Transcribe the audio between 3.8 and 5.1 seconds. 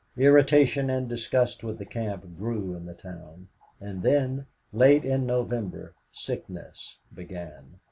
then, late